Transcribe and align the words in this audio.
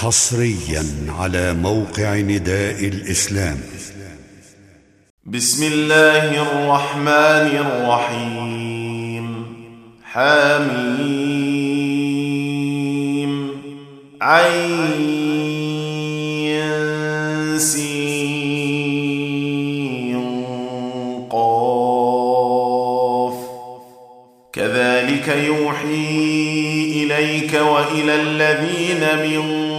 حصريا 0.00 0.86
على 1.08 1.54
موقع 1.54 2.16
نداء 2.16 2.84
الإسلام. 2.84 3.60
بسم 5.26 5.72
الله 5.72 6.42
الرحمن 6.42 7.56
الرحيم. 7.66 9.46
حميم. 10.04 11.48
عين 14.22 15.18
كذلك 24.52 25.28
يوحي 25.28 26.18
إليك 26.92 27.54
وإلى 27.54 28.14
الذين 28.22 29.00
من 29.00 29.67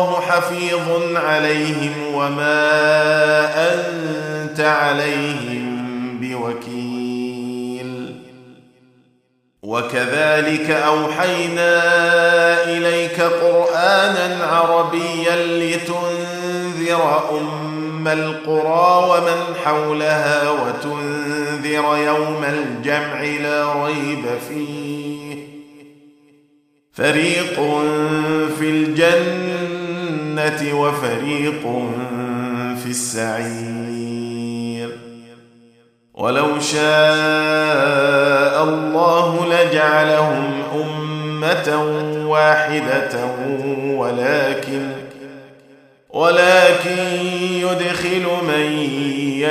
الله 0.00 0.20
حفيظ 0.20 1.16
عليهم 1.16 2.14
وما 2.14 2.70
أنت 3.72 4.60
عليهم 4.60 5.80
بوكيل. 6.20 8.16
وكذلك 9.62 10.70
أوحينا 10.70 11.82
إليك 12.64 13.20
قرآنا 13.20 14.44
عربيا 14.44 15.36
لتنذر 15.36 17.22
أم 17.30 18.08
القرى 18.08 19.08
ومن 19.10 19.54
حولها 19.64 20.50
وتنذر 20.50 21.96
يوم 22.06 22.44
الجمع 22.44 23.22
لا 23.22 23.84
ريب 23.84 24.24
فيه. 24.48 25.36
فريق 26.92 27.54
في 28.58 28.70
الجنة 28.70 29.79
وفريق 30.74 31.62
في 32.82 32.86
السعير. 32.86 34.90
ولو 36.14 36.60
شاء 36.60 38.64
الله 38.64 39.46
لجعلهم 39.46 40.52
أمة 40.74 41.84
واحدة 42.26 43.20
ولكن 43.96 44.90
ولكن 46.10 46.98
يدخل 47.40 48.26
من 48.42 48.72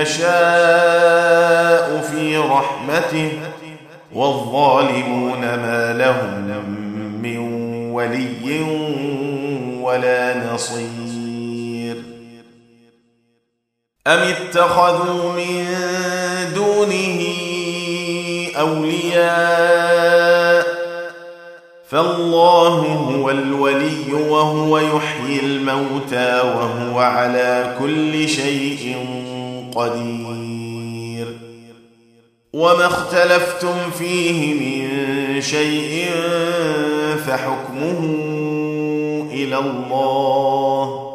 يشاء 0.01 2.01
في 2.11 2.37
رحمته 2.37 3.31
والظالمون 4.13 5.41
ما 5.41 5.93
لهم 5.93 6.63
من 7.21 7.58
ولي 7.99 8.61
ولا 9.81 10.53
نصير. 10.53 11.95
أم 14.07 14.19
اتخذوا 14.19 15.33
من 15.33 15.65
دونه 16.55 17.21
أولياء؟ 18.59 19.99
فالله 21.89 22.77
هو 23.15 23.29
الولي 23.29 24.13
وهو 24.13 24.79
يحيي 24.79 25.39
الموتى 25.39 26.41
وهو 26.41 26.99
على 26.99 27.75
كل 27.79 28.29
شيء 28.29 28.95
قدير. 29.75 30.68
وما 32.53 32.85
اختلفتم 32.85 33.75
فيه 33.99 34.53
من 34.53 35.41
شيء 35.41 36.11
فحكمه 37.27 37.99
إلى 39.31 39.57
الله. 39.57 41.05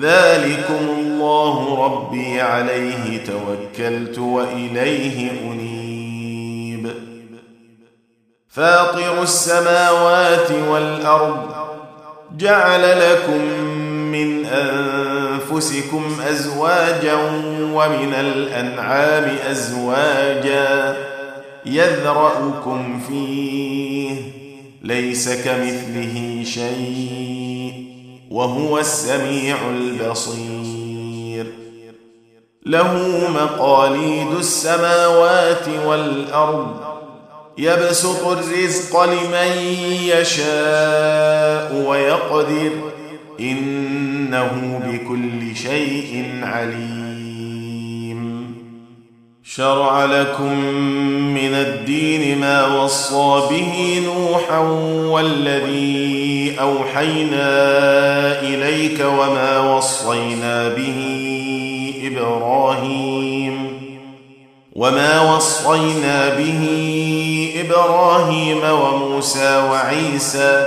ذلكم 0.00 0.88
الله 0.98 1.84
ربي 1.84 2.40
عليه 2.40 3.24
توكلت 3.24 4.18
وإليه 4.18 5.30
أنيب. 5.30 6.90
فاطر 8.48 9.22
السماوات 9.22 10.50
والأرض 10.68 11.50
جعل 12.36 13.12
لكم 13.12 13.44
من 14.12 14.46
أنفسكم 15.60 16.20
أزواجا 16.28 17.14
ومن 17.74 18.14
الأنعام 18.14 19.36
أزواجا 19.50 20.96
يذرأكم 21.66 23.00
فيه 23.08 24.16
ليس 24.82 25.28
كمثله 25.28 26.42
شيء 26.44 27.84
وهو 28.30 28.78
السميع 28.78 29.56
البصير. 29.70 31.46
له 32.66 33.20
مقاليد 33.30 34.30
السماوات 34.38 35.68
والأرض 35.86 36.76
يبسط 37.58 38.26
الرزق 38.26 39.04
لمن 39.04 39.58
يشاء 40.02 41.84
ويقدر. 41.86 42.89
إنه 43.40 44.80
بكل 44.86 45.56
شيء 45.56 46.40
عليم. 46.42 47.00
شرع 49.44 50.04
لكم 50.04 50.58
من 51.34 51.54
الدين 51.54 52.38
ما 52.38 52.82
وصى 52.82 53.42
به 53.50 54.02
نوحا 54.06 54.58
والذي 55.08 56.56
أوحينا 56.60 57.48
إليك 58.42 59.00
وما 59.00 59.76
وصينا 59.76 60.68
به 60.68 60.98
إبراهيم. 62.04 63.80
وما 64.72 65.36
وصينا 65.36 66.28
به 66.28 66.62
إبراهيم 67.60 68.60
وموسى 68.64 69.68
وعيسى 69.70 70.66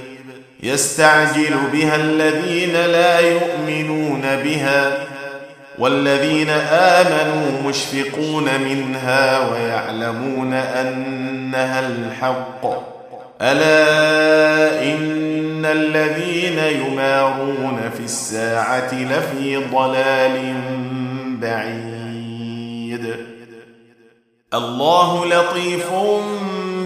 يستعجل 0.63 1.57
بها 1.73 1.95
الذين 1.95 2.73
لا 2.73 3.19
يؤمنون 3.19 4.21
بها 4.21 4.97
والذين 5.79 6.49
آمنوا 6.69 7.69
مشفقون 7.69 8.43
منها 8.69 9.51
ويعلمون 9.51 10.53
أنها 10.53 11.79
الحق. 11.79 12.65
ألا 13.41 14.83
إن 14.83 15.65
الذين 15.65 16.59
يمارون 16.59 17.91
في 17.97 18.03
الساعة 18.03 18.93
لفي 18.93 19.57
ضلال 19.73 20.55
بعيد. 21.41 23.15
الله 24.53 25.25
لطيف 25.25 25.91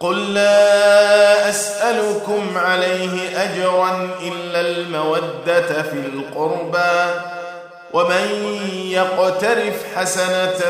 قل 0.00 0.34
لا 0.34 1.48
أسألكم 1.50 2.58
عليه 2.58 3.42
أجرا 3.44 4.10
إلا 4.22 4.60
المودة 4.60 5.82
في 5.82 5.98
القربى 5.98 7.20
ومن 7.92 8.28
يقترف 8.84 9.96
حسنة 9.96 10.60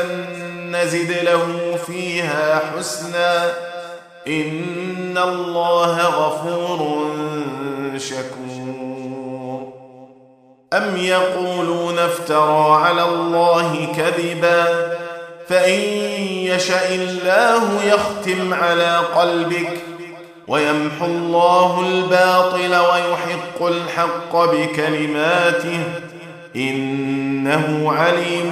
نزد 0.71 1.11
له 1.23 1.75
فيها 1.87 2.61
حسنا 2.77 3.51
إن 4.27 5.17
الله 5.17 6.01
غفور 6.05 7.09
شكور 7.97 9.73
أم 10.73 10.97
يقولون 10.97 11.99
افترى 11.99 12.83
على 12.83 13.03
الله 13.03 13.87
كذباً 13.97 14.98
فإن 15.49 15.79
يشأ 16.53 16.95
الله 16.95 17.83
يختم 17.83 18.53
على 18.53 18.97
قلبك 18.97 19.81
ويمحو 20.47 21.05
الله 21.05 21.87
الباطل 21.87 22.75
ويحق 22.75 23.63
الحق 23.63 24.35
بكلماته 24.35 25.79
إنه 26.55 27.91
عليم 27.91 28.51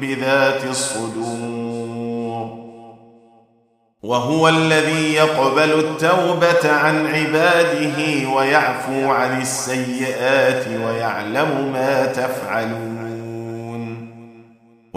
بذات 0.00 0.64
الصدور. 0.64 1.28
وهو 4.02 4.48
الذي 4.48 5.14
يقبل 5.14 5.72
التوبة 5.72 6.72
عن 6.72 7.06
عباده 7.06 8.28
ويعفو 8.34 9.10
عن 9.10 9.40
السيئات 9.40 10.64
ويعلم 10.68 11.72
ما 11.72 12.06
تفعلون. 12.06 12.97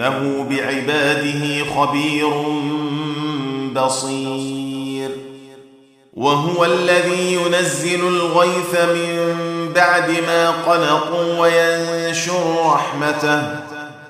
إنه 0.00 0.46
بعباده 0.50 1.64
خبير 1.76 2.30
بصير. 3.72 5.10
وهو 6.14 6.64
الذي 6.64 7.34
ينزل 7.34 8.08
الغيث 8.08 8.80
من 8.80 9.36
بعد 9.74 10.10
ما 10.10 10.50
قنطوا 10.50 11.38
وينشر 11.38 12.56
رحمته 12.66 13.42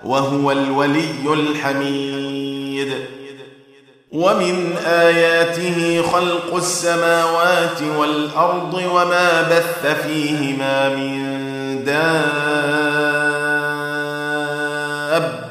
وهو 0.04 0.52
الولي 0.52 1.35
الحميد. 1.35 2.94
ومن 4.12 4.76
آياته 4.87 6.02
خلق 6.12 6.56
السماوات 6.56 7.82
والأرض 7.99 8.82
وما 8.94 9.42
بث 9.42 9.87
فيهما 10.06 10.88
من 10.88 11.40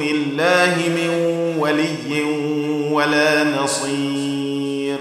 دون 0.00 0.08
الله 0.08 0.74
من 0.88 1.10
ولي 1.58 2.22
ولا 2.92 3.44
نصير. 3.44 4.98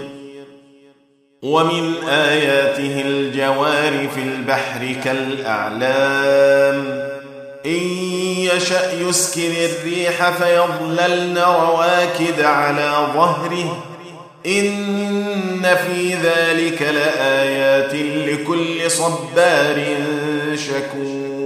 ومن 1.42 1.94
آياته 2.10 3.02
الجوار 3.02 4.08
في 4.16 4.22
البحر 4.22 4.96
كالأعلام. 5.04 6.86
إن 7.66 7.82
يشأ 8.56 9.02
يسكن 9.02 9.52
الريح 9.52 10.30
فيظللن 10.30 11.38
رواكد 11.38 12.42
على 12.42 13.08
ظهره. 13.14 13.84
إن 14.46 15.78
في 15.88 16.14
ذلك 16.14 16.82
لآيات 16.82 17.94
لكل 18.28 18.92
صبار 18.92 19.98
شكور. 20.56 21.39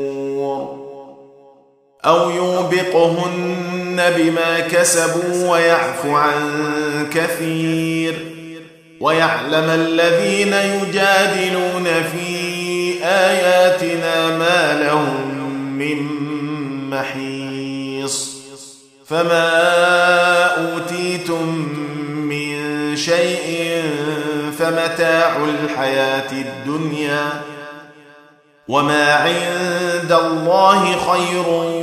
أو 2.06 2.30
يوبقهن 2.30 4.04
بما 4.18 4.60
كسبوا 4.60 5.52
ويعفو 5.52 6.16
عن 6.16 6.42
كثير. 7.14 8.28
ويعلم 9.00 9.70
الذين 9.70 10.54
يجادلون 10.54 11.84
في 11.84 12.96
آياتنا 13.04 14.38
ما 14.38 14.84
لهم 14.84 15.38
من 15.78 15.98
محيص. 16.90 18.34
فما 19.06 19.50
أوتيتم 20.46 21.48
من 22.16 22.56
شيء 22.96 23.84
فمتاع 24.60 25.38
الحياة 25.38 26.32
الدنيا. 26.32 27.42
وما 28.68 29.14
عند 29.14 30.12
الله 30.12 30.96
خير 30.98 31.83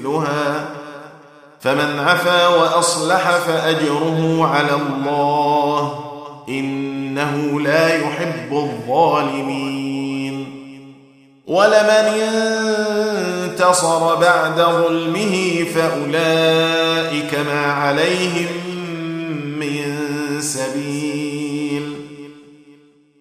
مثلها 0.00 0.68
فمن 1.60 1.98
عفا 1.98 2.48
وأصلح 2.48 3.30
فأجره 3.30 4.46
على 4.46 4.74
الله 4.74 6.04
إنه 6.48 7.60
لا 7.60 7.94
يحب 7.94 8.52
الظالمين. 8.52 9.80
ولمن 11.46 12.20
انتصر 13.48 14.14
بعد 14.14 14.60
ظلمه 14.60 15.64
فأولئك 15.74 17.34
ما 17.46 17.66
عليهم 17.72 18.48
من 19.58 19.96
سبيل. 20.40 21.94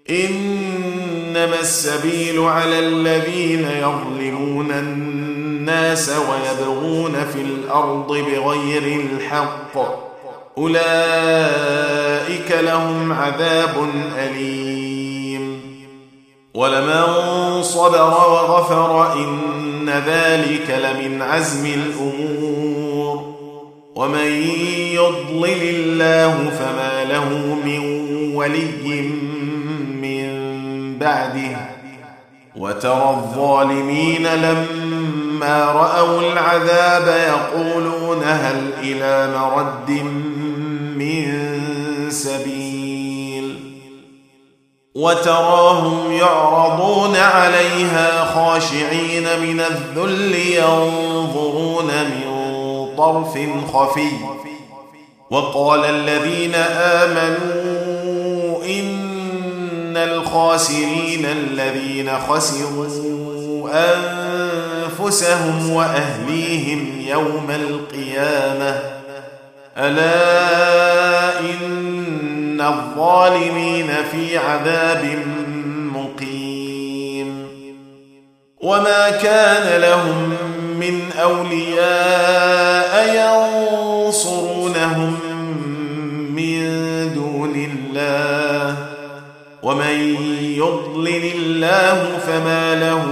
إنما 0.09 1.59
السبيل 1.59 2.39
على 2.39 2.79
الذين 2.79 3.65
يظلمون 3.65 4.71
الناس 4.71 5.08
ويبغون 6.09 7.13
في 7.33 7.41
الأرض 7.41 8.07
بغير 8.07 8.99
الحق. 8.99 9.77
أولئك 10.57 12.51
لهم 12.51 13.13
عذاب 13.13 13.89
أليم. 14.17 15.61
ولمن 16.53 17.03
صبر 17.63 18.11
وغفر 18.11 19.13
إن 19.13 19.89
ذلك 19.89 20.79
لمن 20.83 21.21
عزم 21.21 21.65
الأمور. 21.65 23.35
ومن 23.95 24.31
يضلل 24.93 25.63
الله 25.63 26.49
فما 26.59 27.03
له 27.03 27.29
من 27.65 27.79
ولي 28.35 29.01
من 30.01 30.29
بعده. 30.99 31.69
وترى 32.55 33.09
الظالمين 33.09 34.27
لما 34.27 34.98
رأوا 35.43 36.21
العذاب 36.21 37.07
يقولون 37.07 38.23
هل 38.23 38.71
إلى 38.83 39.37
مرد 39.37 39.89
من 40.97 41.59
سبيل 42.09 43.59
وتراهم 44.95 46.11
يعرضون 46.11 47.15
عليها 47.15 48.25
خاشعين 48.25 49.23
من 49.41 49.59
الذل 49.59 50.35
ينظرون 50.35 51.85
من 51.85 52.39
طرف 52.97 53.37
خفي 53.73 54.11
وقال 55.31 55.85
الذين 55.85 56.55
آمنوا 56.95 58.65
إن 58.65 59.97
الخاسرين 59.97 61.25
الذين 61.25 62.19
خسروا 62.19 62.87
أنفسهم 64.99 65.71
وأهليهم 65.71 67.01
يوم 67.07 67.47
القيامة. 67.49 68.79
ألا 69.77 71.39
إن 71.39 72.61
الظالمين 72.61 73.87
في 74.11 74.37
عذاب 74.37 75.19
مقيم. 75.95 77.47
وما 78.61 79.09
كان 79.09 79.81
لهم 79.81 80.37
من 80.79 81.11
أولياء 81.21 82.93
ينصرونهم 84.05 85.19
من 86.35 86.59
دون 87.13 87.55
الله. 87.55 88.75
ومن 89.63 90.15
يضلل 90.57 91.31
الله 91.35 92.17
فما 92.27 92.75
له 92.75 93.05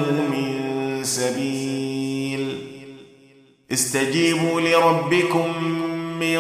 استجيبوا 3.78 4.62
لربكم 4.62 5.64
من 6.20 6.40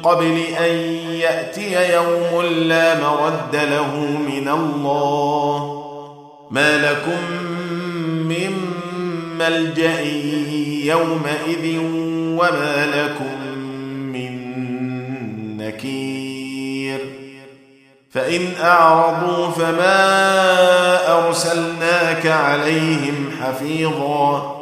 قبل 0.00 0.40
أن 0.58 0.74
يأتي 1.10 1.92
يوم 1.92 2.42
لا 2.42 3.00
مرد 3.00 3.56
له 3.56 3.96
من 4.28 4.48
الله. 4.48 5.82
ما 6.50 6.90
لكم 6.90 7.32
من 8.28 8.52
ملجأ 9.38 10.00
يومئذ 10.84 11.78
وما 12.38 12.86
لكم 12.86 13.56
من 14.12 14.32
نكير. 15.56 17.00
فإن 18.10 18.48
أعرضوا 18.62 19.50
فما 19.50 21.26
أرسلناك 21.26 22.26
عليهم 22.26 23.30
حفيظا. 23.40 24.61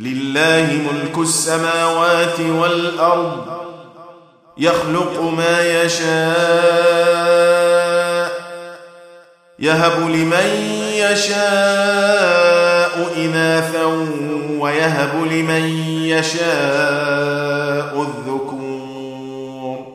لله 0.00 0.80
ملك 0.92 1.18
السماوات 1.18 2.40
والأرض 2.40 3.46
يخلق 4.58 5.20
ما 5.20 5.82
يشاء 5.82 7.16
يهب 9.58 9.98
لمن 10.00 10.46
يشاء 10.92 12.46
إناثا 13.16 13.84
ويهب 14.58 15.26
لمن 15.32 15.68
يشاء 16.02 16.46
الذكور 18.02 19.86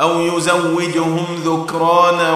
أو 0.00 0.20
يزوجهم 0.20 1.26
ذكرانا 1.44 2.32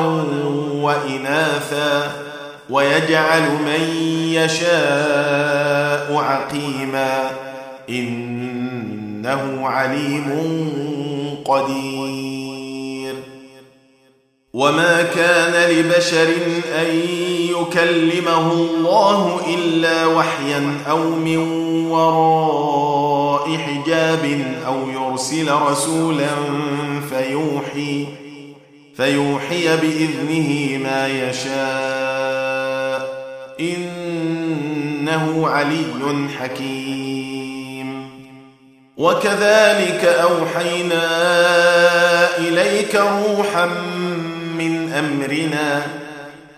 وإناثا. 0.83 2.28
ويجعل 2.71 3.43
من 3.43 3.97
يشاء 4.33 6.15
عقيما. 6.15 7.31
إنه 7.91 9.69
عليم 9.69 10.31
قدير. 11.45 13.15
وما 14.53 15.03
كان 15.03 15.71
لبشر 15.71 16.29
أن 16.81 17.01
يكلمه 17.61 18.53
الله 18.53 19.41
إلا 19.55 20.07
وحيا 20.07 20.79
أو 20.91 20.99
من 21.11 21.39
وراء 21.91 23.57
حجاب 23.57 24.45
أو 24.67 24.91
يرسل 24.91 25.53
رسولا 25.53 26.29
فيوحي 27.11 28.07
فيوحي 28.97 29.77
بإذنه 29.77 30.79
ما 30.85 31.09
يشاء. 31.09 32.38
إنه 33.61 35.49
علي 35.49 36.29
حكيم. 36.41 38.09
وكذلك 38.97 40.05
أوحينا 40.05 41.09
إليك 42.39 42.95
روحا 42.95 43.67
من 44.59 44.93
أمرنا. 44.93 45.83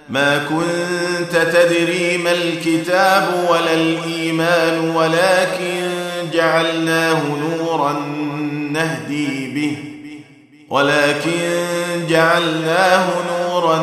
ما 0.08 0.38
كنت 0.38 1.36
تدري 1.36 2.18
ما 2.18 2.32
الكتاب 2.32 3.46
ولا 3.50 3.74
الإيمان 3.74 4.90
ولكن 4.90 5.88
جعلناه 6.32 7.22
نورا 7.26 7.92
نهدي 8.72 9.50
به. 9.54 9.89
ولكن 10.70 11.40
جعلناه 12.08 13.06
نورا 13.30 13.82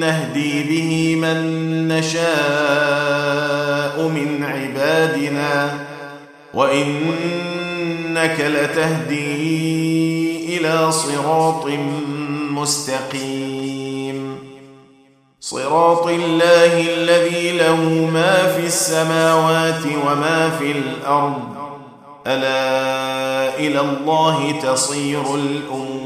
نهدي 0.00 0.62
به 0.62 1.16
من 1.16 1.38
نشاء 1.88 2.26
من 4.08 4.44
عبادنا 4.44 5.78
وإنك 6.54 8.40
لتهدي 8.40 9.46
إلى 10.56 10.92
صراط 10.92 11.66
مستقيم. 12.50 14.38
صراط 15.40 16.06
الله 16.06 16.94
الذي 16.94 17.52
له 17.52 17.80
ما 18.12 18.52
في 18.56 18.66
السماوات 18.66 19.86
وما 20.06 20.50
في 20.58 20.72
الأرض. 20.72 21.56
ألا 22.26 23.58
إلى 23.58 23.80
الله 23.80 24.60
تصير 24.62 25.34
الأمور. 25.34 26.05